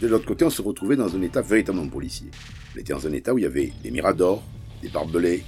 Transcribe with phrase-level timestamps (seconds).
[0.00, 2.28] De l'autre côté, on se retrouvait dans un état véritablement policier.
[2.74, 4.42] On était dans un état où il y avait des miradors,
[4.82, 5.42] des barbelés,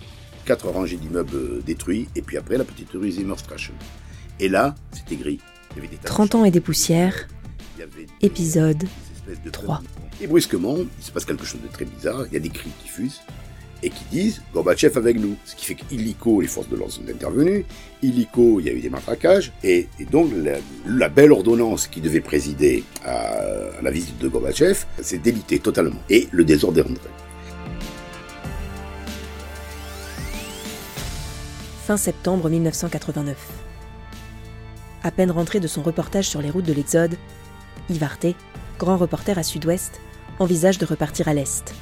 [0.47, 3.73] quatre rangées d'immeubles euh, détruits, et puis après la petite rue Zimmerstrache.
[4.41, 5.41] Et là, c'était gris.
[5.73, 7.29] Il y avait des 30 ans et des poussières,
[8.23, 8.85] épisode
[9.53, 9.83] 3.
[10.23, 12.71] Et brusquement, il se passe quelque chose de très bizarre, il y a des cris
[12.83, 13.21] qui fusent,
[13.83, 15.37] et qui disent Gorbatchev avec nous.
[15.45, 17.65] Ce qui fait qu'illico, les forces de l'ordre sont intervenues,
[18.03, 20.31] illico, il y a eu des matraquages, et, donc
[20.87, 26.29] la, belle ordonnance qui devait présider à, la visite de Gorbatchev s'est délitée totalement, et
[26.31, 27.09] le désordre est rentré.
[31.87, 33.37] Fin septembre 1989.
[35.03, 37.17] À peine rentré de son reportage sur les routes de l'Exode,
[37.89, 38.07] Yves
[38.79, 40.01] grand reporter à Sud-Ouest,
[40.39, 41.75] envisage de repartir à l'Est.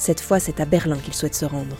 [0.00, 1.76] Cette fois, c'est à Berlin qu'il souhaite se rendre.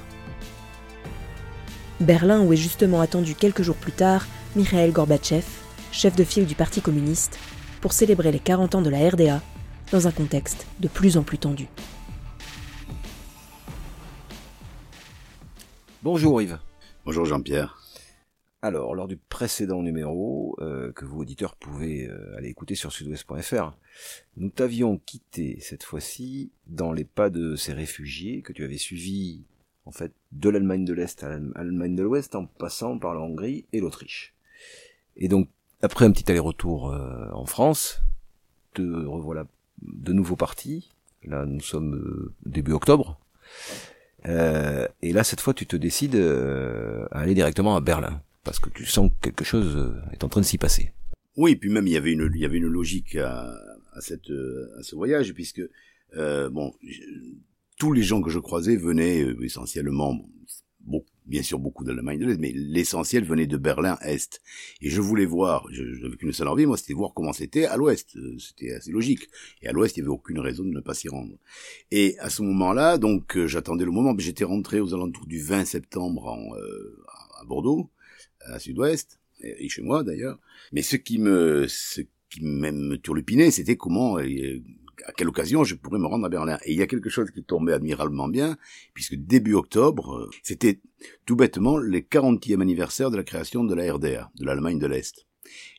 [2.00, 5.46] Berlin où est justement attendu quelques jours plus tard Mikhail Gorbatchev,
[5.90, 7.38] chef de file du Parti communiste,
[7.80, 9.40] pour célébrer les 40 ans de la RDA
[9.90, 11.68] dans un contexte de plus en plus tendu.
[16.02, 16.58] Bonjour Yves.
[17.06, 17.79] Bonjour Jean-Pierre.
[18.62, 23.72] Alors, lors du précédent numéro, euh, que vous auditeurs pouvez euh, aller écouter sur sudouest.fr,
[24.36, 29.44] nous t'avions quitté cette fois-ci dans les pas de ces réfugiés que tu avais suivis
[29.86, 33.64] en fait de l'Allemagne de l'Est à l'Allemagne de l'Ouest en passant par la Hongrie
[33.72, 34.34] et l'Autriche.
[35.16, 35.48] Et donc,
[35.80, 38.02] après un petit aller-retour euh, en France,
[38.74, 39.46] te revoilà
[39.80, 40.92] de nouveau parti.
[41.24, 43.18] Là, nous sommes début octobre.
[44.26, 48.86] et là, cette fois, tu te décides à aller directement à Berlin parce que tu
[48.86, 50.92] sens que quelque chose euh, est en train de s'y passer.
[51.36, 53.50] Oui, puis même il y avait une, il y avait une logique à,
[53.92, 53.98] à,
[54.30, 55.62] euh, ce voyage, puisque
[56.16, 56.72] euh, bon,
[57.78, 60.18] tous les gens que je croisais venaient essentiellement,
[60.80, 64.40] bon, bien sûr beaucoup d'Allemagne de l'Est, mais l'essentiel venait de Berlin-Est.
[64.80, 67.76] Et je voulais voir, je n'avais qu'une seule envie, moi, c'était voir comment c'était à
[67.76, 68.18] l'Ouest.
[68.38, 69.28] C'était assez logique.
[69.62, 71.36] Et à l'Ouest, il n'y avait aucune raison de ne pas s'y rendre.
[71.92, 76.36] Et à ce moment-là, donc, j'attendais le moment, j'étais rentré aux alentours du 20 septembre
[77.40, 77.90] à Bordeaux
[78.46, 80.38] à Sud-Ouest, et chez moi d'ailleurs.
[80.72, 84.62] Mais ce qui me, ce qui me turlupinait, c'était comment, euh,
[85.06, 86.58] à quelle occasion je pourrais me rendre à Berlin.
[86.64, 88.56] Et il y a quelque chose qui tombait admirablement bien,
[88.94, 90.80] puisque début octobre, euh, c'était
[91.26, 95.26] tout bêtement le 40e anniversaire de la création de la RDA, de l'Allemagne de l'Est.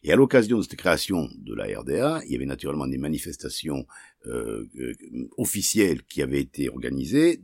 [0.03, 3.85] Et à l'occasion de cette création de la RDA, il y avait naturellement des manifestations
[4.25, 4.93] euh, euh,
[5.37, 7.41] officielles qui avaient été organisées,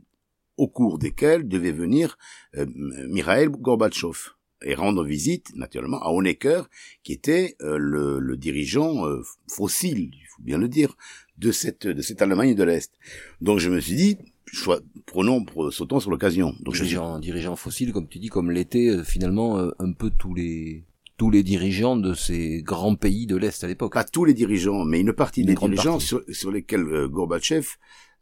[0.56, 2.18] au cours desquelles devait venir
[2.56, 2.66] euh,
[3.08, 4.32] Mikhail Gorbatchev
[4.62, 6.62] et rendre visite, naturellement, à Honecker,
[7.02, 10.96] qui était euh, le, le, dirigeant euh, fossile, il faut bien le dire,
[11.36, 12.92] de cette, de cette Allemagne de l'Est.
[13.40, 14.18] Donc je me suis dit,
[14.52, 16.54] soit, prenons, sautons sur l'occasion.
[16.60, 17.20] Donc dirigeant, je...
[17.20, 20.84] dirigeant fossile, comme tu dis, comme l'étaient euh, finalement un peu tous les
[21.16, 23.94] tous les dirigeants de ces grands pays de l'Est à l'époque.
[23.94, 27.66] Pas tous les dirigeants, mais une partie des dirigeants sur, sur, lesquels Gorbatchev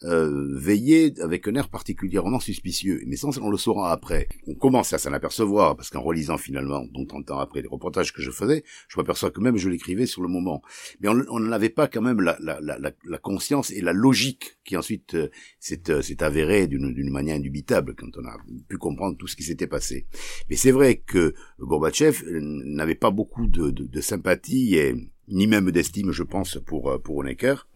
[0.04, 3.02] euh, veiller avec un air particulièrement suspicieux.
[3.06, 4.28] Mais ça, on le saura après.
[4.46, 8.12] On commence à s'en apercevoir, parce qu'en relisant finalement, donc 30 ans après les reportages
[8.12, 10.62] que je faisais, je m'aperçois que même je l'écrivais sur le moment.
[11.00, 14.76] Mais on n'avait pas quand même la, la, la, la, conscience et la logique qui
[14.76, 18.36] ensuite euh, s'est euh, avérée d'une manière indubitable quand on a
[18.68, 20.06] pu comprendre tout ce qui s'était passé.
[20.50, 24.94] Mais c'est vrai que Gorbatchev n'avait pas beaucoup de, de, de sympathie et
[25.28, 27.66] ni même d'estime, je pense, pour, euh, pour Honecker.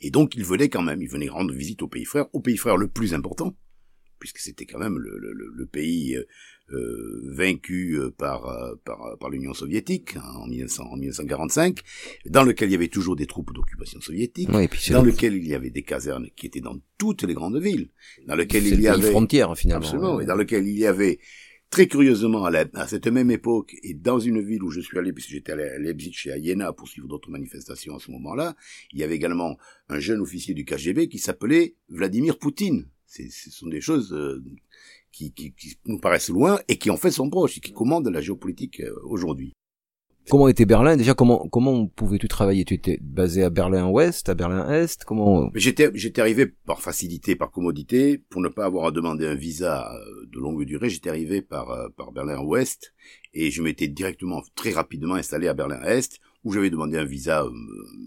[0.00, 2.56] Et donc il venait quand même, il venait rendre visite au pays frère, au pays
[2.56, 3.56] frère le plus important,
[4.18, 6.24] puisque c'était quand même le, le, le pays euh,
[6.72, 11.80] euh vaincu euh, par, euh, par, par l'Union soviétique hein, en, 1900, en, 1945,
[12.26, 15.70] dans lequel il y avait toujours des troupes d'occupation soviétique, dans lequel il y avait
[15.70, 17.88] des casernes qui étaient dans toutes les grandes villes,
[18.26, 21.18] dans lequel il y avait frontières finalement, absolument, et dans lequel il y avait
[21.72, 25.30] Très curieusement, à, cette même époque, et dans une ville où je suis allé, puisque
[25.30, 28.54] j'étais allé à Leipzig et à Jena pour suivre d'autres manifestations à ce moment-là,
[28.92, 29.56] il y avait également
[29.88, 32.90] un jeune officier du KGB qui s'appelait Vladimir Poutine.
[33.06, 34.44] Ce sont des choses euh,
[35.12, 35.32] qui,
[35.86, 38.94] nous paraissent loin et qui en fait sont proches et qui commandent la géopolitique euh,
[39.04, 39.54] aujourd'hui.
[40.30, 40.96] Comment était Berlin?
[40.96, 42.64] Déjà, comment comment pouvais-tu travailler?
[42.64, 45.04] Tu étais basé à Berlin-Ouest, à Berlin-Est?
[45.04, 49.34] Comment J'étais j'étais arrivé par facilité, par commodité, pour ne pas avoir à demander un
[49.34, 50.90] visa euh, de longue durée.
[50.90, 52.94] J'étais arrivé par euh, par Berlin-Ouest.
[53.34, 57.50] Et je m'étais directement, très rapidement installé à Berlin-Est où j'avais demandé un visa, euh,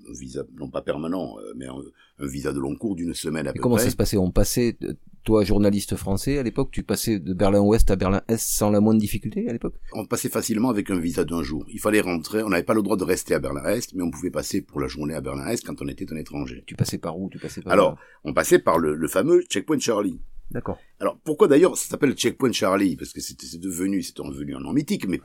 [0.10, 3.60] un visa non pas permanent, mais un, visa de long cours d'une semaine à peu
[3.60, 4.18] comment ça se passait?
[4.18, 4.78] On passait
[5.25, 9.50] toi, journaliste français, à l'époque, tu passais de Berlin-Ouest à Berlin-Est sans la moindre difficulté,
[9.50, 9.74] à l'époque?
[9.92, 11.66] On passait facilement avec un visa d'un jour.
[11.74, 14.30] Il fallait rentrer, on n'avait pas le droit de rester à Berlin-Est, mais on pouvait
[14.30, 16.63] passer pour la journée à Berlin-Est quand on était un étranger.
[16.68, 17.30] Tu passais par où?
[17.30, 20.22] Tu passais par Alors, on passait par le, fameux Checkpoint Charlie.
[20.51, 20.77] D'accord.
[21.00, 22.95] Alors, pourquoi d'ailleurs ça s'appelle Checkpoint Charlie?
[22.95, 25.18] Parce que c'était devenu, c'est devenu un nom mythique, mais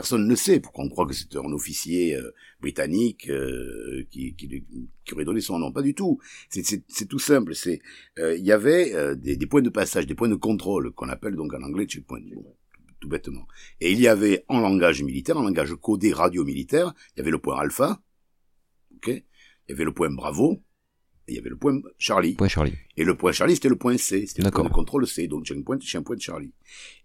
[0.00, 4.34] personne ne sait pourquoi on croit que c'est un officier euh, britannique euh, qui,
[5.12, 5.72] aurait donné son nom?
[5.72, 6.18] Pas du tout.
[6.48, 7.52] C'est tout simple.
[8.18, 11.36] Euh, il y avait des, des, points de passage, des points de contrôle qu'on appelle
[11.36, 12.22] donc en anglais checkpoint,
[12.98, 13.46] tout bêtement.
[13.82, 17.30] Et il y avait en langage militaire, en langage codé radio militaire, il y avait
[17.30, 18.00] le point alpha,
[18.96, 19.22] ok, il
[19.68, 20.62] y avait le point bravo,
[21.30, 22.34] il y avait le point Charlie.
[22.34, 22.74] Point Charlie.
[22.96, 25.44] Et le point Charlie, c'était le point C, c'était le point de contrôle C, donc
[25.44, 26.52] checkpoint, point Charlie.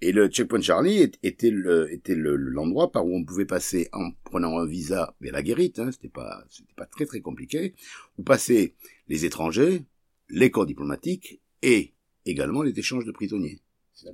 [0.02, 4.58] Et le checkpoint Charlie était le, était l'endroit par où on pouvait passer en prenant
[4.60, 7.74] un visa vers la guérite, hein, c'était pas, c'était pas très très compliqué,
[8.18, 8.74] où passaient
[9.08, 9.84] les étrangers,
[10.30, 11.94] les corps diplomatiques et
[12.26, 13.60] également les échanges de prisonniers.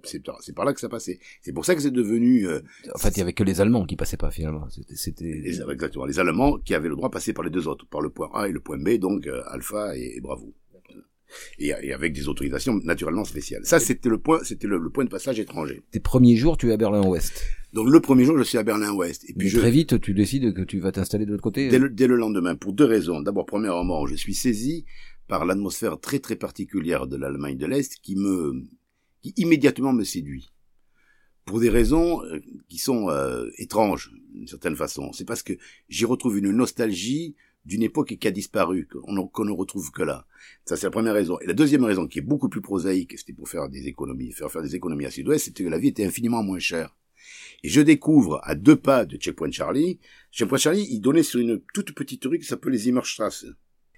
[0.03, 1.19] C'est par là que ça passait.
[1.41, 2.47] C'est pour ça que c'est devenu.
[2.47, 2.61] Euh,
[2.93, 4.67] en fait, il y avait que les Allemands qui passaient pas finalement.
[4.93, 7.87] C'était les, exactement les Allemands qui avaient le droit de passer par les deux autres,
[7.87, 10.53] par le point A et le point B, donc euh, Alpha et, Bravo.
[11.59, 13.65] Et, et, avec des autorisations naturellement spéciales.
[13.65, 15.81] Ça, c'était le point, c'était le, point de passage étranger.
[15.91, 17.41] Tes premiers jours, tu es à Berlin-Ouest.
[17.73, 19.29] Donc le premier jour, je suis à Berlin-Ouest.
[19.29, 19.57] Et puis je...
[19.57, 21.69] très vite, tu décides que tu vas t'installer de l'autre côté.
[21.69, 23.21] Dès le, dès le lendemain, pour deux raisons.
[23.21, 24.85] D'abord, premièrement, je suis saisi
[25.29, 28.65] par l'atmosphère très très particulière de l'Allemagne de l'Est qui me
[29.21, 30.49] qui immédiatement me séduit.
[31.45, 32.39] Pour des raisons euh,
[32.69, 35.11] qui sont euh, étranges, d'une certaine façon.
[35.11, 35.53] C'est parce que
[35.89, 37.35] j'y retrouve une nostalgie
[37.65, 40.25] d'une époque qui a disparu, qu'on ne retrouve que là.
[40.65, 41.39] Ça, c'est la première raison.
[41.41, 44.51] Et la deuxième raison, qui est beaucoup plus prosaïque, c'était pour faire des économies, faire
[44.51, 46.95] faire des économies à Sud-Ouest, c'était que la vie était infiniment moins chère.
[47.63, 49.99] Et je découvre, à deux pas de Checkpoint Charlie,
[50.31, 53.45] Checkpoint Charlie, il donnait sur une toute petite rue qui s'appelle les Immerstrasse.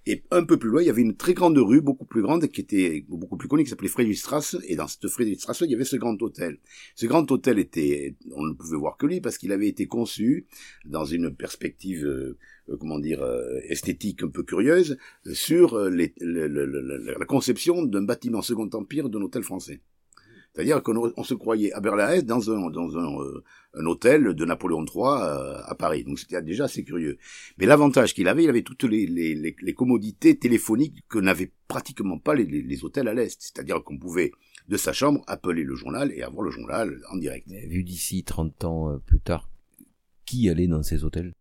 [0.05, 2.47] Et un peu plus loin, il y avait une très grande rue, beaucoup plus grande,
[2.47, 4.57] qui était beaucoup plus connue, qui s'appelait Friedrichstrasse.
[4.67, 6.59] Et dans cette Friedrichstrasse, il y avait ce grand hôtel.
[6.95, 10.45] Ce grand hôtel était, on ne pouvait voir que lui parce qu'il avait été conçu
[10.85, 12.37] dans une perspective, euh,
[12.69, 14.97] euh, comment dire, euh, esthétique un peu curieuse,
[15.31, 19.79] sur les, la conception d'un bâtiment Second Empire d'un hôtel français.
[20.53, 24.85] C'est-à-dire qu'on se croyait à Berlin-Est dans un, dans un, euh, un, hôtel de Napoléon
[24.85, 26.03] III euh, à Paris.
[26.03, 27.17] Donc c'était déjà assez curieux.
[27.57, 32.17] Mais l'avantage qu'il avait, il avait toutes les, les, les, commodités téléphoniques que n'avaient pratiquement
[32.19, 33.41] pas les, les hôtels à l'Est.
[33.41, 34.31] C'est-à-dire qu'on pouvait,
[34.67, 37.47] de sa chambre, appeler le journal et avoir le journal en direct.
[37.49, 39.49] vu d'ici 30 ans euh, plus tard,
[40.25, 41.33] qui allait dans ces hôtels?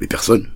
[0.00, 0.50] Mais personne.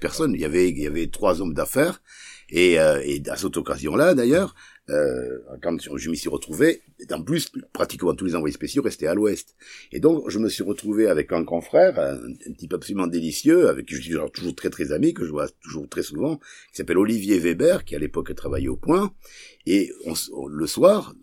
[0.00, 0.34] Personne.
[0.34, 2.02] Il y avait, il y avait trois hommes d'affaires.
[2.50, 4.54] Et, et à cette occasion-là, d'ailleurs,
[4.90, 6.82] euh, quand je m'y suis retrouvé,
[7.12, 9.54] en plus, pratiquement tous les envoyés spéciaux restaient à l'ouest.
[9.92, 13.94] Et donc, je me suis retrouvé avec un confrère, un, type absolument délicieux, avec qui
[13.94, 16.38] je suis toujours très très ami, que je vois toujours très souvent,
[16.70, 19.12] qui s'appelle Olivier Weber, qui à l'époque travaillait au point.
[19.66, 19.92] Et
[20.48, 21.14] le soir,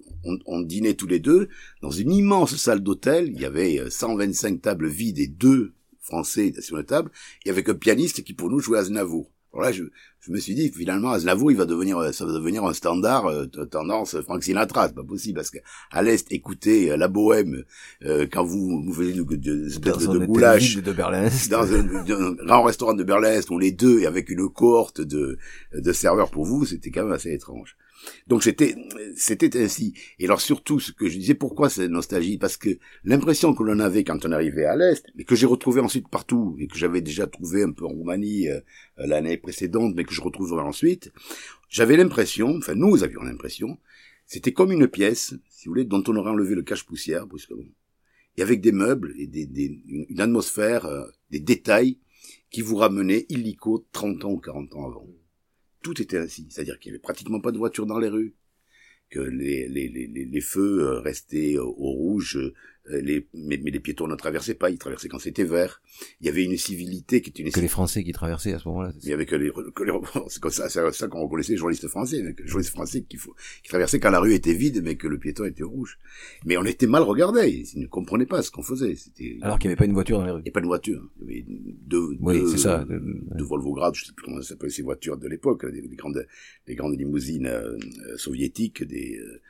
[0.46, 1.50] on, dînait tous les deux
[1.82, 3.28] dans une immense salle d'hôtel.
[3.28, 7.12] Il y avait 125 euh, tables vides et deux Français sur la table,
[7.46, 9.30] et avec un pianiste qui pour nous jouait à Znavour.
[9.54, 9.84] Alors là, je,
[10.28, 13.46] je me suis dit, finalement, Aznavour, il va devenir, ça va devenir un standard euh,
[13.46, 15.60] tendance Frank Sinatra, c'est pas possible, parce que
[15.90, 17.64] à l'Est, écoutez euh, la bohème,
[18.04, 22.64] euh, quand vous, vous faisiez de, espèce de, de goulash, de Berlin dans un, grand
[22.64, 25.38] restaurant de Berlin-Est, où les deux, et avec une cohorte de,
[25.74, 27.78] de serveurs pour vous, c'était quand même assez étrange.
[28.28, 28.76] Donc c'était
[29.16, 29.94] c'était ainsi.
[30.20, 32.38] Et alors surtout ce que je disais, pourquoi cette nostalgie?
[32.38, 35.82] Parce que l'impression que l'on avait quand on arrivait à l'est, mais que j'ai retrouvé
[35.82, 38.60] ensuite partout et que j'avais déjà trouvé un peu en Roumanie euh,
[38.98, 41.12] l'année précédente, mais que je retrouverai ensuite,
[41.70, 43.80] j'avais l'impression, enfin nous avions l'impression,
[44.26, 47.64] c'était comme une pièce, si vous voulez, dont on aurait enlevé le cache-poussière brusquement,
[48.36, 51.98] et avec des meubles et des, une atmosphère, euh, des détails
[52.52, 55.08] qui vous ramenaient illico 30 ans ou 40 ans avant
[55.82, 56.48] tout était ainsi.
[56.50, 58.36] C'est-à-dire qu'il n'y avait pratiquement pas de voitures dans les rues,
[59.10, 62.38] que les, feux euh, restaient au rouge,
[62.90, 65.82] les, mais, mais, les piétons ne traversaient pas, ils traversaient quand c'était vert.
[66.22, 67.52] Il y avait une civilité qui était une...
[67.52, 68.94] Que les Français qui traversaient à ce moment-là.
[69.04, 69.52] Il y avait que les...
[69.76, 69.92] Que les
[70.30, 73.70] c'est comme ça, c'est ça qu'on reconnaissait les journalistes français, les journalistes français qui, qui
[73.70, 76.00] traversaient quand la rue était vide, mais que le piéton était rouge.
[76.46, 78.96] Mais on était mal regardés, ils ne comprenaient pas ce qu'on faisait.
[78.96, 79.38] C'était...
[79.42, 80.40] Alors qu'il n'y avait pas une voiture dans les rues.
[80.40, 81.10] Il n'y avait pas de voiture.
[81.22, 82.86] Il y avait deux, oui, deux, c'est ça.
[82.88, 86.26] deux Volvo Grad, je sais plus comment ça s'appelait ces voitures de l'époque, les, grandes,
[86.68, 87.78] les grandes limousines euh,
[88.18, 89.42] soviétiques, des, euh,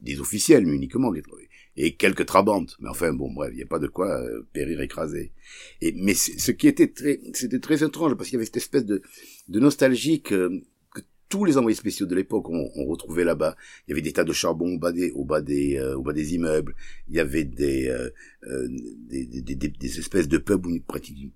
[0.00, 1.49] des officiels uniquement qui trouvaient
[1.80, 2.76] et quelques trabantes.
[2.80, 5.32] Mais enfin, bon, bref, il n'y a pas de quoi euh, périr écrasé.
[5.80, 8.84] Et, mais ce qui était très, c'était très étrange parce qu'il y avait cette espèce
[8.84, 9.02] de,
[9.48, 10.50] de nostalgie que,
[10.94, 13.56] que tous les envoyés spéciaux de l'époque ont, ont retrouvé là-bas.
[13.86, 16.02] Il y avait des tas de charbon au bas des, au bas des, euh, au
[16.02, 16.74] bas des immeubles.
[17.08, 18.10] Il y avait des, euh,
[19.08, 20.78] des, des, des, des, espèces de pubs où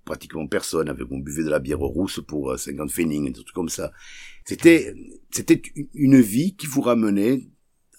[0.05, 3.69] pratiquement, personne, avec on buvait de la bière rousse pour 50 pfennig, des trucs comme
[3.69, 3.91] ça.
[4.43, 4.93] C'était,
[5.31, 5.59] c'était
[5.95, 7.41] une vie qui vous ramenait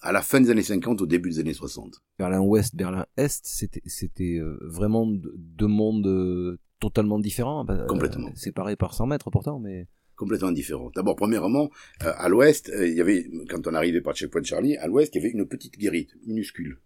[0.06, 2.00] à la fin des années 50, au début des années 60.
[2.18, 7.64] Berlin-Ouest, Berlin-Est, c'était, c'était euh, vraiment deux mondes euh, totalement différents.
[7.64, 8.30] Bah, Complètement.
[8.36, 10.90] séparés par 100 mètres pourtant, mais complètement différents.
[10.94, 11.70] D'abord, premièrement,
[12.04, 15.18] euh, à l'ouest, il y avait, quand on arrivait par Checkpoint Charlie, à l'ouest, il
[15.18, 16.78] y avait une petite guérite, minuscule.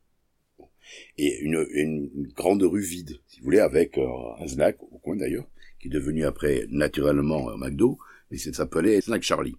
[1.18, 4.06] et une, une, grande rue vide, si vous voulez, avec euh,
[4.38, 5.46] un snack au coin d'ailleurs,
[5.78, 7.98] qui est devenu après naturellement un McDo,
[8.30, 9.56] mais ça s'appelait Snack Charlie.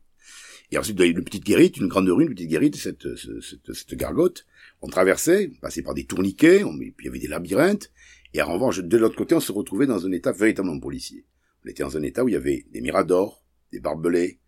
[0.71, 4.45] Et ensuite, une petite guérite, une grande rue, une petite guérite, cette, cette, cette, gargote.
[4.81, 7.91] On traversait, on passait par des tourniquets, on, puis il y avait des labyrinthes,
[8.33, 11.25] et en revanche, de l'autre côté, on se retrouvait dans un état véritablement policier.
[11.65, 14.39] On était dans un état où il y avait des miradors, des barbelés,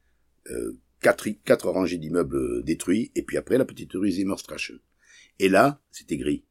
[0.50, 4.74] euh, quatre, quatre rangées d'immeubles détruits, et puis après la petite rue Zimmerstrache.
[5.40, 6.46] Et là, c'était gris.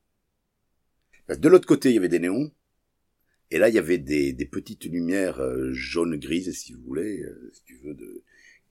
[1.29, 2.53] De l'autre côté, il y avait des néons,
[3.51, 7.65] et là, il y avait des, petites lumières euh, jaune-grises, si vous voulez, euh, si
[7.65, 7.97] tu veux,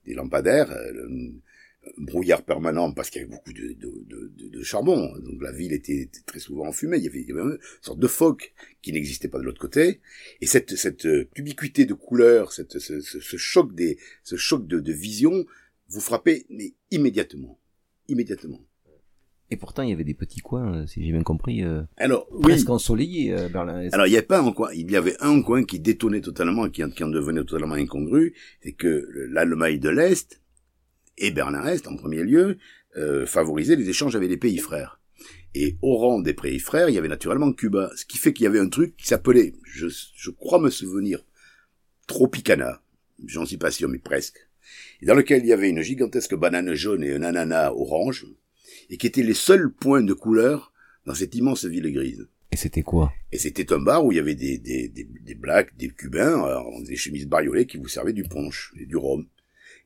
[0.06, 1.32] des lampadaires, euh,
[1.98, 5.72] brouillard permanent parce qu'il y avait beaucoup de, de, de, de, charbon, donc la ville
[5.72, 9.38] était, très souvent y, avait, il y avait une sorte de phoque qui n'existait pas
[9.38, 10.00] de l'autre côté,
[10.40, 14.92] et cette, cette ubiquité de couleurs, cette, ce, ce, choc des, ce choc de, de
[14.92, 15.44] vision,
[15.88, 17.58] vous frappez mais immédiatement,
[18.08, 18.60] immédiatement.
[19.52, 22.26] Et pourtant, il y avait des petits coins, euh, si j'ai bien compris, euh, Alors,
[22.40, 23.86] presque ensoleillés, euh, Berlin.
[23.92, 26.70] Alors, il n'y avait pas un coin, il y avait un coin qui détonnait totalement,
[26.70, 28.32] qui, qui en devenait totalement incongru,
[28.62, 30.40] c'est que l'Allemagne de l'Est,
[31.18, 32.56] et Berlin-Est en premier lieu,
[32.96, 35.02] euh, favorisaient les échanges avec les pays frères.
[35.54, 38.44] Et au rang des pays frères, il y avait naturellement Cuba, ce qui fait qu'il
[38.44, 41.26] y avait un truc qui s'appelait, je, je crois me souvenir,
[42.06, 42.80] Tropicana,
[43.26, 44.48] j'en suis pas sûr, mais presque,
[45.02, 48.26] et dans lequel il y avait une gigantesque banane jaune et un ananas orange,
[48.92, 50.72] et qui étaient les seuls points de couleur
[51.06, 52.28] dans cette immense ville grise.
[52.52, 53.10] Et c'était quoi?
[53.32, 56.46] Et c'était un bar où il y avait des, des, des, des blacks, des cubains,
[56.46, 59.24] euh, des chemises bariolées qui vous servaient du punch et du rhum.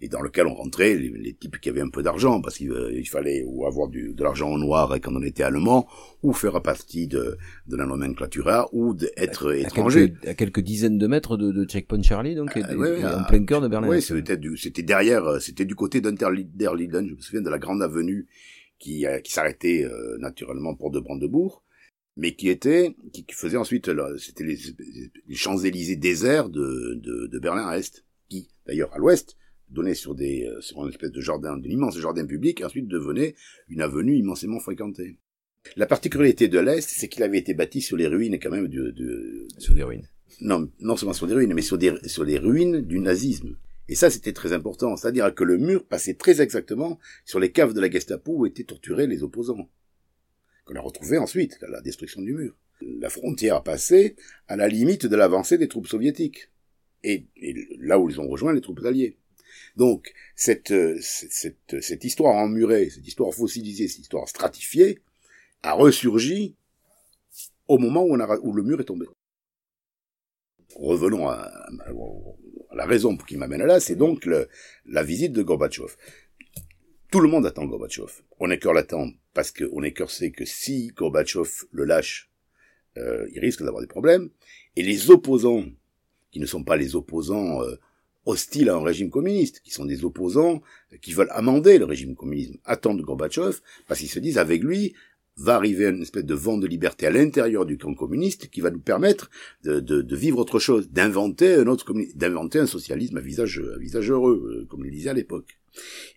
[0.01, 2.73] Et dans lequel on rentrait les, les types qui avaient un peu d'argent, parce qu'il
[2.73, 5.87] euh, fallait ou avoir du, de l'argent en noir quand on était allemand,
[6.25, 10.13] ou faire partie de, de la nomenclatura, ou d'être étranger.
[10.27, 13.89] À quelques, dizaines de mètres de, de Checkpoint Charlie, donc, en plein cœur de Berlin.
[13.89, 18.27] Oui, c'était derrière, euh, c'était du côté d'Unterlinden, je me souviens de la grande avenue
[18.79, 21.63] qui, qui s'arrêtait euh, naturellement pour de Brandebourg,
[22.17, 24.57] mais qui était, qui, faisait ensuite, c'était les,
[25.29, 29.37] les Champs-Élysées déserts de, de, de Berlin à l'est, qui, d'ailleurs, à l'ouest,
[29.69, 33.35] donnait sur des, euh, sur une espèce de jardin, d'immense jardin public, et ensuite devenait
[33.69, 35.19] une avenue immensément fréquentée.
[35.75, 38.91] La particularité de l'Est, c'est qu'il avait été bâti sur les ruines quand même de,
[38.91, 39.49] de...
[39.59, 40.09] Sur des ruines.
[40.41, 43.57] Non, non seulement sur des ruines, mais sur des, sur les ruines du nazisme.
[43.89, 44.97] Et ça, c'était très important.
[44.97, 48.65] C'est-à-dire que le mur passait très exactement sur les caves de la Gestapo où étaient
[48.65, 49.69] torturés les opposants.
[50.65, 52.57] Qu'on a retrouvé ensuite, la destruction du mur.
[52.81, 54.17] La frontière passait
[54.49, 56.51] à la limite de l'avancée des troupes soviétiques.
[57.05, 57.27] Et,
[57.79, 59.17] là où ils ont rejoint les troupes alliées.
[59.77, 65.01] Donc, cette, cette, cette histoire emmurée, cette histoire fossilisée, cette histoire stratifiée,
[65.63, 66.57] a ressurgi
[67.69, 69.07] au moment où, on a, où le mur est tombé.
[70.75, 71.51] Revenons à,
[72.77, 74.29] la raison qui m'amène là, c'est donc
[74.87, 75.95] la visite de Gorbatchev.
[77.11, 78.13] Tout le monde attend Gorbatchev.
[78.39, 82.31] On est cœur l'attend parce qu'on est cœur sait que si Gorbatchev le lâche,
[82.99, 84.29] euh, il risque d'avoir des problèmes.
[84.77, 85.65] Et les opposants,
[86.31, 87.77] qui ne sont pas les opposants euh,
[88.27, 90.61] hostiles à un régime communiste, qui sont des opposants
[91.01, 94.95] qui veulent amender le régime communisme, attendent Gorbatchev parce qu'ils se disent avec lui,
[95.37, 98.71] va arriver une espèce de vent de liberté à l'intérieur du camp communiste qui va
[98.71, 99.31] nous permettre
[99.65, 103.79] de, de, de vivre autre chose, d'inventer un autre d'inventer un socialisme à visage, à
[103.79, 105.59] visage heureux, euh, comme il disait à l'époque.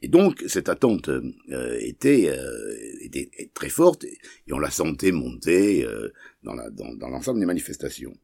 [0.02, 5.86] Et donc cette attente euh, était, euh, était, très forte et on la sentait monter
[6.44, 8.16] dans l'ensemble dans, des manifestations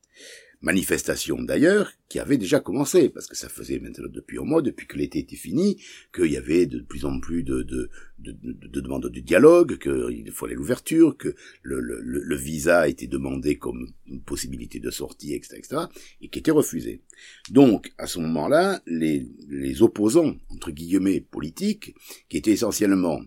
[0.61, 4.87] manifestation d'ailleurs qui avait déjà commencé, parce que ça faisait maintenant depuis un mois, depuis
[4.87, 5.81] que l'été était fini,
[6.13, 10.31] qu'il y avait de plus en plus de, de, de, de demandes de dialogue, qu'il
[10.31, 15.81] fallait l'ouverture, que le, visa était demandé comme une possibilité de sortie, etc., etc.,
[16.21, 17.01] et qui était refusé.
[17.49, 21.95] Donc, à ce moment-là, les, les opposants, entre guillemets, politiques,
[22.29, 23.21] qui étaient essentiellement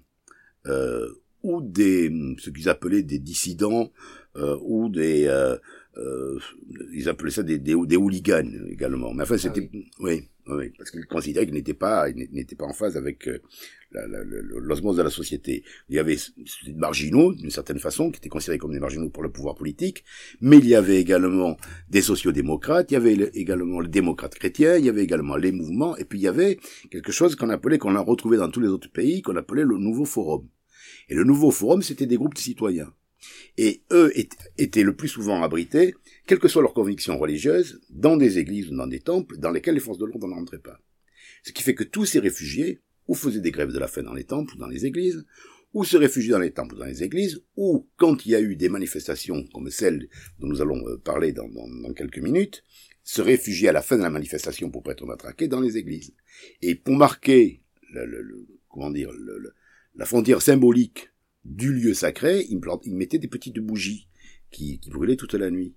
[0.66, 1.08] euh,
[1.42, 3.92] ou des ce qu'ils appelaient des dissidents
[4.36, 5.56] euh, ou des euh,
[5.98, 6.38] euh,
[6.92, 9.12] ils appelaient ça des, des, des, hooligans également.
[9.12, 10.28] Mais enfin, ah c'était, oui.
[10.46, 13.38] oui, parce qu'ils considéraient qu'ils n'étaient pas, n'étaient pas en phase avec euh,
[13.92, 15.64] l'osmose de la société.
[15.88, 16.16] Il y avait
[16.66, 20.04] des marginaux, d'une certaine façon, qui étaient considérés comme des marginaux pour le pouvoir politique,
[20.40, 21.56] mais il y avait également
[21.88, 25.96] des sociodémocrates, il y avait également les démocrates chrétiens, il y avait également les mouvements,
[25.96, 26.58] et puis il y avait
[26.90, 29.78] quelque chose qu'on appelait, qu'on a retrouvé dans tous les autres pays, qu'on appelait le
[29.78, 30.46] nouveau forum.
[31.08, 32.92] Et le nouveau forum, c'était des groupes de citoyens.
[33.56, 34.12] Et eux
[34.58, 35.94] étaient le plus souvent abrités,
[36.26, 39.74] quelles que soient leurs convictions religieuses, dans des églises ou dans des temples dans lesquels
[39.74, 40.80] les forces de l'ordre n'entraient pas.
[41.42, 44.12] Ce qui fait que tous ces réfugiés, ou faisaient des grèves de la faim dans
[44.12, 45.24] les temples ou dans les églises,
[45.74, 48.40] ou se réfugiaient dans les temples ou dans les églises, ou quand il y a
[48.40, 50.08] eu des manifestations comme celle
[50.38, 51.48] dont nous allons euh, parler dans,
[51.94, 52.64] quelques minutes,
[53.02, 56.14] se réfugiaient à la fin de la manifestation pour pas être matraqués dans les églises.
[56.62, 59.10] Et pour marquer le, comment dire
[59.94, 61.10] la frontière symbolique
[61.48, 64.08] du lieu sacré, il, il mettait des petites bougies
[64.50, 65.74] qui, qui brûlaient toute la nuit.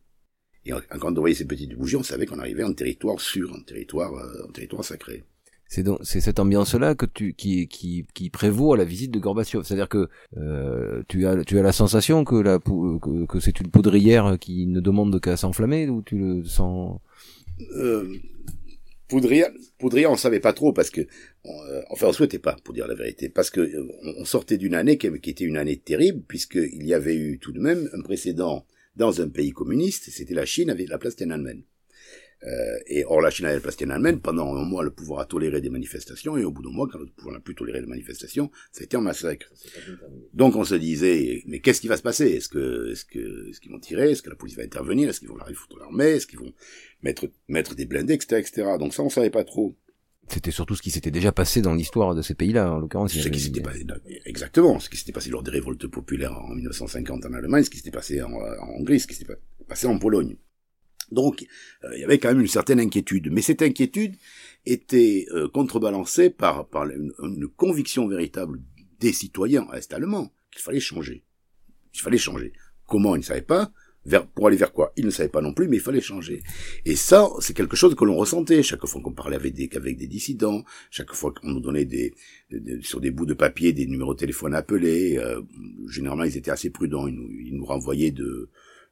[0.65, 3.61] Et quand on voyait ces petites bougies, on savait qu'on arrivait en territoire sûr, en
[3.63, 5.23] territoire, euh, en territoire sacré.
[5.67, 9.19] C'est donc c'est cette ambiance-là que tu qui qui qui prévaut à la visite de
[9.19, 9.63] Gorbatchev.
[9.63, 13.71] C'est-à-dire que euh, tu as tu as la sensation que la que, que c'est une
[13.71, 16.99] poudrière qui ne demande qu'à s'enflammer ou tu le sens?
[17.77, 18.13] Euh,
[19.07, 19.49] poudrière,
[19.79, 21.07] poudrière, on savait pas trop parce que
[21.45, 23.87] euh, enfin on souhaitait pas pour dire la vérité parce que euh,
[24.19, 27.51] on, sortait d'une année qui, qui, était une année terrible puisqu'il y avait eu tout
[27.51, 31.63] de même un précédent dans un pays communiste, c'était la Chine avec la place Tiananmen.
[32.43, 35.61] Euh, et or, la Chine avait la Tiananmen, pendant un mois, le pouvoir a toléré
[35.61, 38.49] des manifestations, et au bout d'un mois, quand le pouvoir n'a plus toléré des manifestations,
[38.71, 39.47] ça a été un massacre.
[40.33, 42.27] Donc on se disait, mais qu'est-ce qui va se passer?
[42.29, 44.11] Est-ce que, est-ce que, est-ce qu'ils vont tirer?
[44.11, 45.09] Est-ce que la police va intervenir?
[45.09, 46.53] Est-ce qu'ils vont arriver foutre l'armée Est-ce qu'ils vont
[47.03, 48.69] mettre, mettre des blindés, etc., etc.
[48.79, 49.77] Donc ça, on savait pas trop.
[50.31, 53.11] C'était surtout ce qui s'était déjà passé dans l'histoire de ces pays-là, en l'occurrence.
[53.13, 53.85] Ce qui s'était passé,
[54.25, 57.77] exactement, ce qui s'était passé lors des révoltes populaires en 1950 en Allemagne, ce qui
[57.77, 59.35] s'était passé en, en Hongrie, ce qui s'était
[59.67, 60.37] passé en Pologne.
[61.11, 61.45] Donc,
[61.83, 63.29] euh, il y avait quand même une certaine inquiétude.
[63.31, 64.15] Mais cette inquiétude
[64.65, 68.61] était euh, contrebalancée par, par une, conviction véritable
[68.99, 71.23] des citoyens est-allemands qu'il fallait changer.
[71.93, 72.53] Il fallait changer.
[72.87, 73.71] Comment Ils ne savaient pas.
[74.35, 74.93] Pour aller vers quoi?
[74.97, 76.41] Ils ne savaient pas non plus, mais il fallait changer.
[76.85, 79.97] Et ça, c'est quelque chose que l'on ressentait chaque fois qu'on parlait avec des, avec
[79.97, 82.13] des dissidents, chaque fois qu'on nous donnait des,
[82.81, 85.17] sur des bouts de papier des numéros de téléphone appelés.
[85.17, 85.41] Euh,
[85.87, 87.07] généralement, ils étaient assez prudents.
[87.07, 88.49] Ils nous, ils nous renvoyaient de,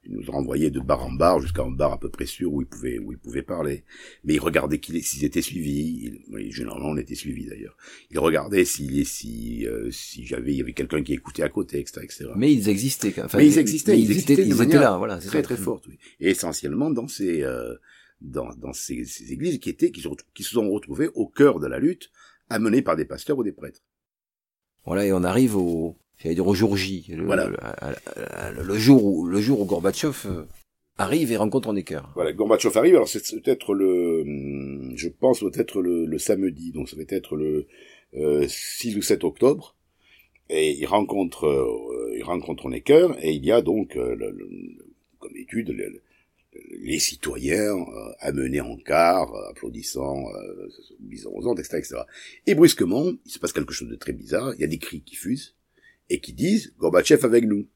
[0.10, 2.62] il nous renvoyait de bar en bar jusqu'à un bar à peu près sûr où
[2.62, 3.84] il pouvait où il pouvait parler.
[4.24, 6.20] Mais il regardait s'ils étaient suivis.
[6.32, 7.78] Il, généralement, on était suivis d'ailleurs.
[8.10, 11.80] Il regardait si si euh, si j'avais il y avait quelqu'un qui écoutait à côté,
[11.80, 12.26] etc., etc.
[12.36, 13.14] Mais ils existaient.
[13.24, 14.00] Enfin, mais ils existaient.
[14.00, 14.98] ils, existaient, ils étaient là.
[14.98, 15.88] Voilà, très très forte.
[15.88, 15.98] Oui.
[16.20, 17.76] Et essentiellement dans ces euh,
[18.22, 21.68] dans dans ces, ces, églises qui étaient qui, qui se sont retrouvées au cœur de
[21.68, 22.10] la lutte,
[22.50, 23.82] amenées par des pasteurs ou des prêtres.
[24.86, 27.50] Voilà, et on arrive au, cest dire au jour J, le, voilà.
[28.52, 30.44] le, jour où le jour où Gorbatchev euh,
[30.98, 32.02] arrive et rencontre Honecker.
[32.16, 32.96] Voilà, Gorbatchev arrive.
[32.96, 34.24] Alors c'est peut-être le,
[34.96, 37.68] je pense peut-être le, le, samedi, donc ça va être le
[38.16, 39.76] euh, 6 ou 7 octobre,
[40.50, 44.16] et il rencontre, euh, il rencontre Honecker et il y a donc, euh,
[45.20, 45.76] comme étude,
[46.82, 50.26] les citoyens euh, amenés en car, applaudissant,
[51.00, 51.96] bisant aux etc., etc.
[52.48, 54.54] Et brusquement, il se passe quelque chose de très bizarre.
[54.56, 55.56] Il y a des cris qui fusent
[56.10, 57.68] et qui disent Gorbatchev avec nous.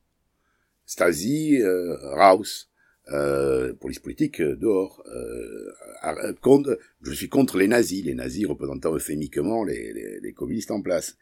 [0.86, 2.70] Stasi, euh, Raus,
[3.12, 5.04] euh, police politique euh, dehors.
[5.08, 10.72] Euh, contre, je suis contre les nazis, les nazis représentant euphémiquement les, les, les communistes
[10.72, 11.18] en place.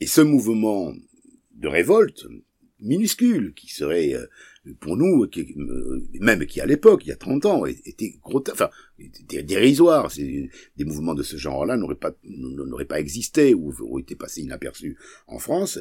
[0.00, 0.92] Et ce mouvement
[1.54, 2.26] de révolte
[2.80, 4.14] minuscule qui serait
[4.80, 8.70] pour nous, euh, même qui à l'époque, il y a 30 ans, était gros, enfin,
[8.98, 10.10] était dérisoire.
[10.16, 14.96] Des mouvements de ce genre-là n'auraient pas, n'auraient pas existé ou auraient été passés inaperçus
[15.26, 15.78] en France,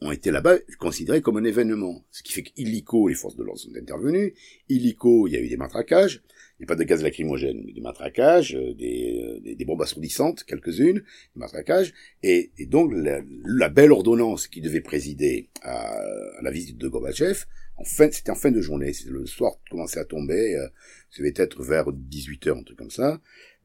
[0.00, 2.04] ont été là-bas considérés comme un événement.
[2.10, 4.34] Ce qui fait qu'illico, les forces de l'ordre sont intervenues.
[4.68, 6.22] Illico, il y a eu des matraquages.
[6.62, 11.38] A pas de gaz lacrymogène, mais des matraquages, euh, des, euh, bombes assourdissantes, quelques-unes, des
[11.38, 11.92] matraquages.
[12.22, 16.00] Et, et donc, la, belle ordonnance qui devait présider à,
[16.40, 17.44] la visite de Gorbatchev
[17.76, 20.66] en fin, c'était en fin de journée, le soir commençait à tomber, euh,
[21.10, 23.20] ça devait être vers 18h, un truc comme ça.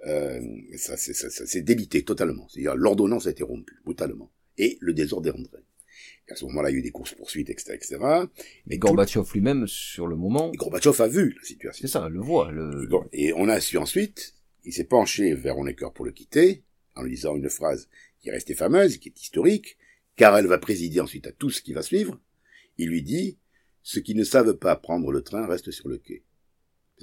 [0.06, 0.42] Euh,
[0.76, 2.48] ça, ça, ça, s'est délité totalement.
[2.76, 4.32] L'ordonnance a été rompue, brutalement.
[4.58, 5.60] Et le désordre est rentré.
[6.32, 8.00] À ce moment-là, il y a eu des courses-poursuites, etc., etc.
[8.66, 10.52] Mais Gorbatchev lui-même, sur le moment...
[10.56, 11.82] Gorbatchev a vu la situation.
[11.82, 12.52] C'est ça, le voit.
[12.52, 12.88] Le...
[13.14, 16.64] Et on a su ensuite, il s'est penché vers Honecker pour le quitter,
[16.96, 17.90] en lui disant une phrase
[18.20, 19.78] qui est restée fameuse, qui est historique,
[20.16, 22.20] car elle va présider ensuite à tout ce qui va suivre.
[22.78, 23.38] Il lui dit,
[23.84, 26.24] ceux qui ne savent pas prendre le train restent sur le quai.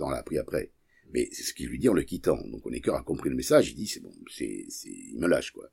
[0.01, 0.71] On l'a appris après.
[1.13, 2.39] Mais c'est ce qu'il lui dit en le quittant.
[2.49, 5.51] Donc Honecker a compris le message, il dit c'est bon, c'est, c'est, il me lâche
[5.51, 5.69] quoi.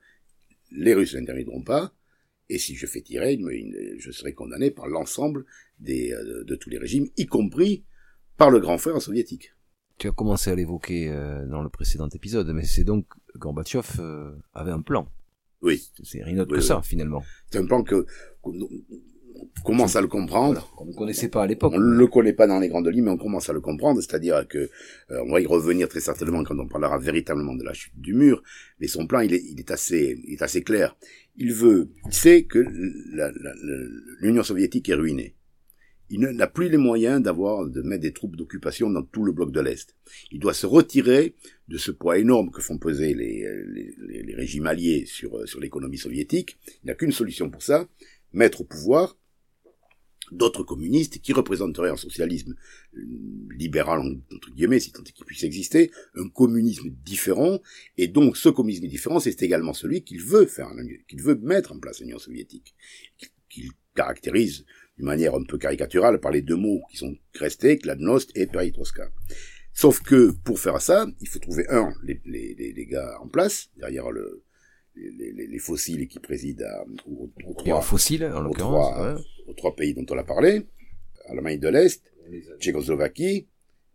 [0.72, 1.94] Les Russes n'interviendront pas,
[2.50, 3.40] et si je fais tirer,
[3.98, 5.46] je serai condamné par l'ensemble
[5.80, 7.86] des, euh, de tous les régimes, y compris
[8.38, 9.56] par le grand frère soviétique.
[9.98, 14.36] Tu as commencé à l'évoquer euh, dans le précédent épisode, mais c'est donc Gorbatchev euh,
[14.54, 15.10] avait un plan.
[15.62, 15.92] Oui.
[16.04, 17.24] C'est rien d'autre que ça, finalement.
[17.50, 18.06] C'est un plan que,
[18.44, 18.54] on
[19.64, 20.74] commence à le comprendre.
[20.80, 21.74] On ne connaissait pas à l'époque.
[21.76, 24.02] On ne le connaît pas dans les grandes lignes, mais on commence à le comprendre.
[24.02, 24.70] C'est-à-dire que
[25.12, 28.14] euh, on va y revenir très certainement quand on parlera véritablement de la chute du
[28.14, 28.44] mur.
[28.80, 30.96] Mais son plan, il est, il est assez, il est assez clair.
[31.36, 32.60] Il veut, il sait que
[34.20, 35.36] l'Union soviétique est ruinée.
[36.12, 39.52] Il n'a plus les moyens d'avoir de mettre des troupes d'occupation dans tout le bloc
[39.52, 39.96] de l'Est.
[40.32, 41.34] Il doit se retirer
[41.68, 43.44] de ce poids énorme que font peser les,
[43.74, 46.58] les, les régimes alliés sur, sur l'économie soviétique.
[46.84, 47.88] Il n'a qu'une solution pour ça,
[48.34, 49.18] mettre au pouvoir
[50.32, 52.56] d'autres communistes qui représenteraient un socialisme
[52.96, 53.02] euh,
[53.58, 54.00] libéral
[54.34, 57.60] entre guillemets si tant est qu'il puisse exister, un communisme différent,
[57.98, 60.72] et donc ce communisme différent, c'est également celui qu'il veut faire,
[61.08, 62.76] qu'il veut mettre en place l'Union soviétique,
[63.50, 64.66] qu'il caractérise
[64.98, 69.10] d'une manière un peu caricaturale par les deux mots qui sont restés, Kladnost et Peritroska.
[69.74, 73.70] Sauf que pour faire ça, il faut trouver un, les, les, les gars en place,
[73.76, 74.45] derrière le,
[74.96, 80.06] les, les, fossiles qui président à, aux, trois, fossiles, en l'occurrence, aux trois pays dont
[80.10, 80.66] on a parlé,
[81.28, 82.04] Allemagne de l'Est,
[82.60, 83.48] Tchécoslovaquie,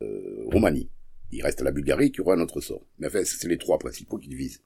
[0.02, 0.90] euh, Roumanie.
[1.32, 2.84] Il reste la Bulgarie qui aura un autre sort.
[2.98, 4.62] Mais enfin, c'est les trois principaux qui visent.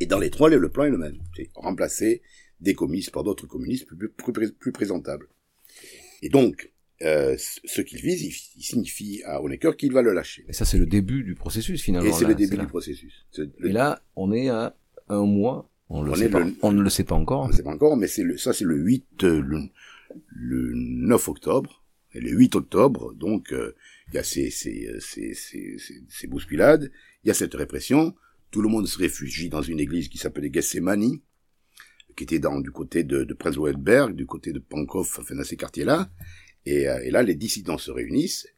[0.00, 1.18] Et dans les trois, le plan est le même.
[1.36, 2.22] C'est remplacer
[2.60, 5.28] des communistes par d'autres communistes plus, plus, présentables.
[6.22, 10.44] Et donc, euh, ce qu'il vise, il, signifie à Honecker qu'il va le lâcher.
[10.48, 12.08] Et ça, c'est le début du processus, finalement.
[12.08, 13.26] Et c'est le début du processus.
[13.38, 14.76] Et là, on est à
[15.08, 15.70] un mois.
[15.90, 16.44] On, le sait pas.
[16.62, 17.42] on ne le sait pas encore.
[17.42, 19.60] On ne le sait pas encore, mais c'est le, ça, c'est le 8, euh, le,
[20.28, 21.82] le 9 octobre.
[22.14, 23.74] Et le 8 octobre, donc, euh,
[24.08, 26.90] il y a ces, ces, ces, ces, bousculades,
[27.22, 28.14] il y a cette répression,
[28.50, 31.18] tout le monde se réfugie dans une église qui s'appelait Gethsemane,
[32.16, 35.56] qui était dans, du côté de, de Prenzlauerberg, du côté de Pankov, enfin dans ces
[35.56, 36.10] quartiers-là,
[36.64, 38.48] et, euh, et, là, les dissidents se réunissent,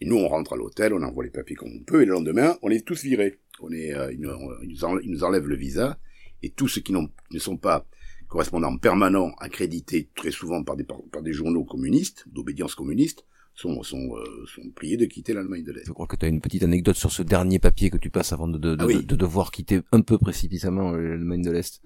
[0.00, 2.12] et nous, on rentre à l'hôtel, on envoie les papiers comme on peut, et le
[2.12, 3.38] lendemain, on est tous virés.
[3.60, 5.98] On est, euh, ils, nous enlèvent, le visa,
[6.42, 7.86] et tous ceux qui ne sont pas
[8.28, 14.16] correspondants permanents accrédités très souvent par des, par des journaux communistes, d'obédience communiste, sont, sont,
[14.16, 15.86] euh, sont priés de quitter l'Allemagne de l'Est.
[15.86, 18.32] Je crois que tu as une petite anecdote sur ce dernier papier que tu passes
[18.32, 21.80] avant de, de, de, ah de devoir quitter un peu précipitamment l'Allemagne de l'Est.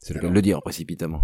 [0.00, 1.22] C'est le cas de le dire, précipitamment.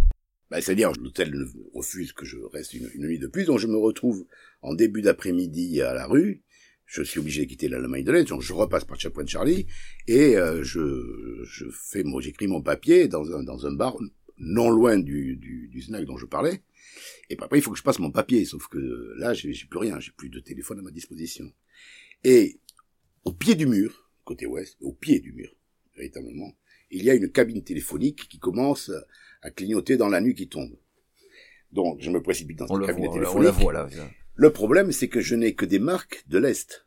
[0.51, 1.35] Bah, C'est-à-dire, l'hôtel
[1.75, 4.27] refuse que je reste une, une, nuit de plus, donc je me retrouve
[4.61, 6.43] en début d'après-midi à la rue,
[6.87, 9.67] je suis obligé de quitter l'Allemagne de l'Est, donc je repasse par Chapoin Charlie,
[10.07, 13.97] et euh, je, je fais moi j'écris mon papier dans un, dans un bar
[14.39, 16.63] non loin du, du, du snack dont je parlais,
[17.29, 18.79] et après, il faut que je passe mon papier, sauf que
[19.19, 21.53] là, j'ai plus rien, j'ai plus de téléphone à ma disposition.
[22.25, 22.61] Et
[23.25, 25.55] au pied du mur, côté ouest, au pied du mur,
[25.97, 26.57] véritablement,
[26.91, 28.91] il y a une cabine téléphonique qui commence
[29.43, 30.77] à clignoter dans la nuit qui tombe.
[31.73, 33.55] Donc, je me précipite dans cette cabine téléphonique.
[34.37, 36.87] Le problème, c'est que je n'ai que des marques de l'Est.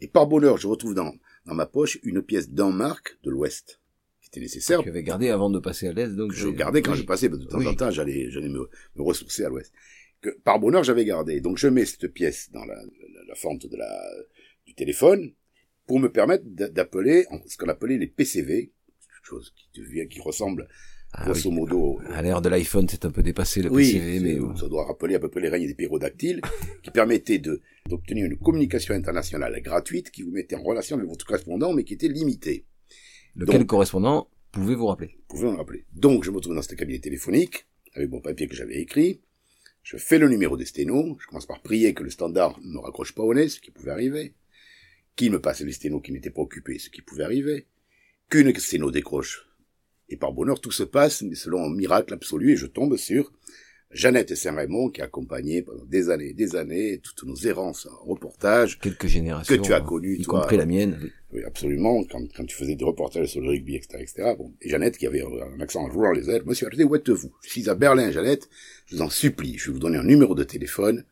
[0.00, 1.14] Et par bonheur, je retrouve dans,
[1.46, 3.80] dans ma poche une pièce d'un marque de l'Ouest
[4.26, 4.82] c'était nécessaire.
[4.82, 6.32] Tu avais gardé avant de passer à l'est, donc.
[6.32, 9.48] Je gardais quand je passais, de temps en temps, j'allais, j'allais me, me, ressourcer à
[9.48, 9.72] l'ouest.
[10.20, 11.40] Que, par bonheur, j'avais gardé.
[11.40, 14.10] Donc, je mets cette pièce dans la, la, la fente de la,
[14.66, 15.32] du téléphone
[15.86, 20.68] pour me permettre d'appeler ce qu'on appelait les PCV, quelque chose qui devient, qui ressemble
[21.18, 21.98] ah modo.
[22.12, 25.18] À l'ère de l'iPhone, c'est un peu dépassé le PCV, mais ça doit rappeler à
[25.18, 26.40] peu près les règnes des pyrodactyles,
[26.82, 31.24] qui permettaient de d'obtenir une communication internationale gratuite qui vous mettait en relation avec votre
[31.24, 32.66] correspondant, mais qui était limitée
[33.36, 35.18] lequel correspondant pouvait vous rappeler?
[35.28, 35.84] Pouvez me rappeler?
[35.92, 39.20] Donc, je me trouve dans ce cabinet téléphonique, avec mon papier que j'avais écrit,
[39.82, 42.78] je fais le numéro des sténos, je commence par prier que le standard ne me
[42.78, 44.34] raccroche pas au nez, ce qui pouvait arriver,
[45.14, 47.66] qu'il me passe les sténos qui n'étaient pas occupés, ce qui pouvait arriver,
[48.28, 49.46] qu'une sténo décroche.
[50.08, 53.32] Et par bonheur, tout se passe, mais selon un miracle absolu, et je tombe sur
[53.90, 58.78] Jeannette Saint-Raymond qui a accompagné pendant des années des années toutes nos errances en reportage.
[58.78, 59.56] Quelques générations.
[59.56, 61.10] Que tu as connues, y compris la mienne.
[61.32, 61.42] Oui.
[61.44, 62.02] absolument.
[62.04, 64.34] Quand, quand tu faisais des reportages sur le rugby, etc., etc.
[64.36, 64.52] Bon.
[64.60, 66.42] Et Jeannette qui avait un accent à vouloir les ailes.
[66.44, 67.32] Monsieur, où êtes-vous?
[67.42, 68.48] Je suis à Berlin, Jeannette.
[68.86, 69.56] Je vous en supplie.
[69.56, 71.04] Je vais vous donner un numéro de téléphone.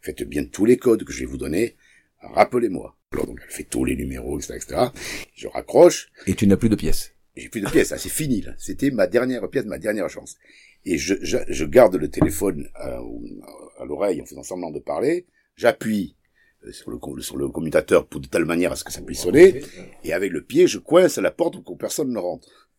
[0.00, 1.76] Faites bien tous les codes que je vais vous donner.
[2.22, 2.96] Rappelez-moi.
[3.12, 4.80] Alors, donc, elle fait tous les numéros, etc., etc.
[5.34, 6.10] Je raccroche.
[6.26, 7.12] Et tu n'as plus de pièces.
[7.36, 7.92] J'ai plus de pièces.
[7.92, 8.52] Ah, c'est fini, là.
[8.58, 10.36] C'était ma dernière pièce, ma dernière chance
[10.84, 13.00] et je, je, je, garde le téléphone à,
[13.78, 16.16] à l'oreille en faisant semblant de parler, j'appuie
[16.64, 19.20] euh, sur le, sur le commutateur pour de telle manière à ce que ça puisse
[19.20, 19.62] sonner,
[20.04, 22.70] et avec le pied, je coince à la porte pour que personne ne rentre.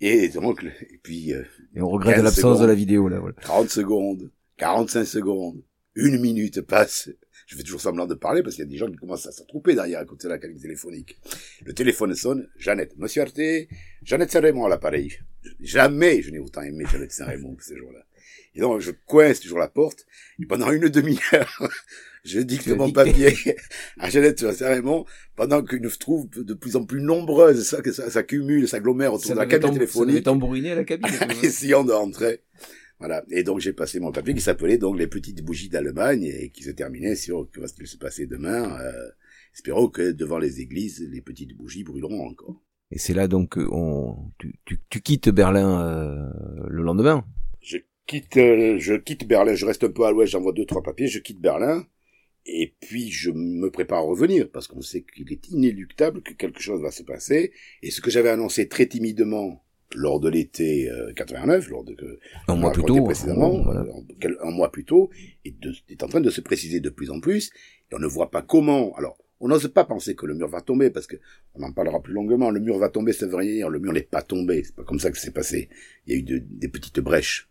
[0.00, 1.32] Et donc, et puis...
[1.32, 1.42] Euh,
[1.74, 3.34] et on regrette l'absence de la vidéo, là, voilà.
[3.40, 5.60] 30 secondes, 45 secondes,
[5.96, 7.10] une minute passe,
[7.48, 9.32] je fais toujours semblant de parler parce qu'il y a des gens qui commencent à
[9.32, 11.18] s'attrouper derrière à côté de la cabine téléphonique.
[11.64, 13.40] Le téléphone sonne, Jeannette, Monsieur Arte,
[14.02, 15.18] Jeannette Saint-Raymond à l'appareil.
[15.58, 18.04] Jamais je n'ai autant aimé Jeannette Saint-Raymond que ces jours-là.
[18.54, 20.04] Et donc je coince toujours la porte,
[20.38, 21.70] et pendant une demi-heure,
[22.24, 23.34] je dicte mon papier
[23.98, 29.14] à Jeannette Saint-Raymond, pendant qu'une trouve de plus en plus nombreuse, ça, ça s'accumule, s'agglomère
[29.14, 30.16] autour de la cabine téléphonique.
[30.16, 31.08] Ça tambouriné à la cabine.
[31.42, 32.42] essayant d'entrer.
[32.98, 33.24] Voilà.
[33.30, 36.64] Et donc j'ai passé mon papier qui s'appelait donc les petites bougies d'Allemagne et qui
[36.64, 38.78] se terminait sur que va-t-il se passer demain.
[38.80, 39.10] Euh,
[39.54, 42.60] espérons que devant les églises les petites bougies brûleront encore.
[42.90, 47.24] Et c'est là donc on tu, tu, tu quittes Berlin euh, le lendemain.
[47.60, 49.54] Je quitte euh, je quitte Berlin.
[49.54, 50.32] Je reste un peu à l'ouest.
[50.32, 51.06] J'envoie deux trois papiers.
[51.06, 51.86] Je quitte Berlin.
[52.46, 56.60] Et puis je me prépare à revenir parce qu'on sait qu'il est inéluctable que quelque
[56.60, 57.52] chose va se passer.
[57.82, 59.62] Et ce que j'avais annoncé très timidement
[59.94, 61.96] lors de l'été 89, euh, lors de
[62.48, 63.64] un mois plus tôt, précédemment,
[64.42, 65.10] un, mois plus tôt,
[65.44, 65.54] et
[65.88, 67.50] est en train de se préciser de plus en plus.
[67.90, 68.94] Et on ne voit pas comment.
[68.96, 71.16] Alors, on n'ose pas penser que le mur va tomber parce que
[71.54, 72.50] on en parlera plus longuement.
[72.50, 73.70] Le mur va tomber, ça veut rien dire.
[73.70, 74.62] Le mur n'est pas tombé.
[74.64, 75.68] C'est pas comme ça que c'est passé.
[76.06, 77.48] Il y a eu des petites brèches.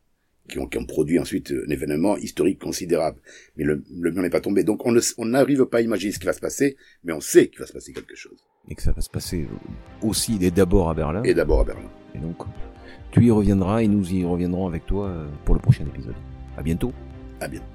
[0.49, 3.19] Qui ont, qui ont produit ensuite un événement historique considérable.
[3.57, 4.63] Mais le, le mur n'est pas tombé.
[4.63, 7.21] Donc on ne- on n'arrive pas à imaginer ce qui va se passer, mais on
[7.21, 8.45] sait qu'il va se passer quelque chose.
[8.69, 9.47] Et que ça va se passer
[10.01, 11.23] aussi et d'abord à Berlin.
[11.23, 11.89] Et d'abord à Berlin.
[12.15, 12.37] Et donc,
[13.11, 16.15] tu y reviendras et nous y reviendrons avec toi euh, pour le prochain épisode.
[16.57, 16.91] À bientôt.
[17.39, 17.65] À bientôt.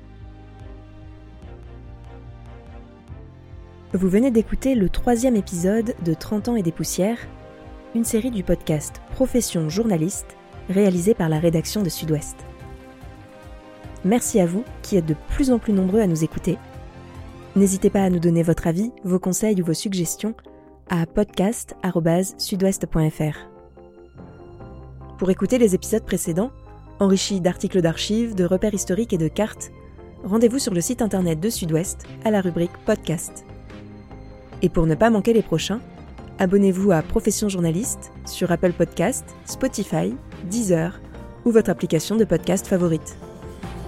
[3.95, 7.19] Vous venez d'écouter le troisième épisode de 30 ans et des poussières,
[7.95, 10.37] une série du podcast Profession journaliste,
[10.71, 12.37] réalisé par la rédaction de Sud-Ouest.
[14.05, 16.59] Merci à vous qui êtes de plus en plus nombreux à nous écouter.
[17.55, 20.35] N'hésitez pas à nous donner votre avis, vos conseils ou vos suggestions
[20.89, 23.39] à podcast.sudouest.fr.
[25.19, 26.51] Pour écouter les épisodes précédents,
[26.99, 29.71] enrichis d'articles d'archives, de repères historiques et de cartes,
[30.25, 33.45] rendez-vous sur le site internet de Sud-Ouest à la rubrique Podcast.
[34.63, 35.81] Et pour ne pas manquer les prochains,
[36.39, 40.15] abonnez-vous à Profession Journaliste sur Apple Podcast, Spotify,
[40.51, 41.01] Deezer
[41.45, 43.17] ou votre application de podcast favorite.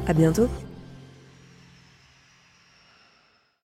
[0.07, 0.49] À bientôt!